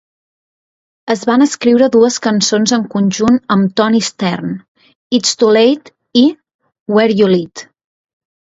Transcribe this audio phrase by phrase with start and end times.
[1.15, 4.57] Es van escriure dues cançons en conjunt amb Toni Stern:
[5.19, 6.25] "It's Too Late" i
[6.97, 7.65] "Where You Lead".